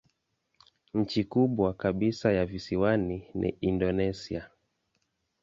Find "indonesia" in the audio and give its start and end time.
3.49-4.49